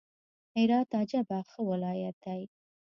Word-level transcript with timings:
هرات 0.55 0.89
عجبه 0.99 1.39
ښه 1.49 1.61
ولايت 1.69 2.15
دئ! 2.23 2.41